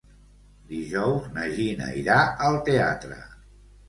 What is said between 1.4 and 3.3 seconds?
Gina irà al teatre.